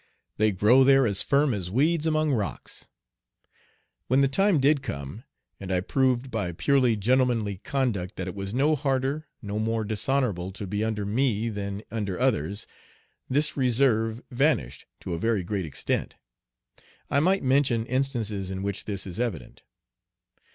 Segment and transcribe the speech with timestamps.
[0.37, 2.87] They grow there as firm as weeds among rocks."
[4.07, 5.25] When the time did come,
[5.59, 10.49] and I proved by purely gentlemanly conduct that it was no harder, no more dishonorable,
[10.53, 12.65] to be under me than under others,
[13.29, 16.15] this reserve vanished to a very great extent.
[17.11, 19.61] I might mention instances in which this is evident.